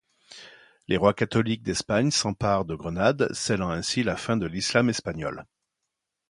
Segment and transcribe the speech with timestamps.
[0.87, 5.45] Les Rois Catholiques d'Espagne s'emparent de Grenade, scellant ainsi la fin de l'Islam espagnol.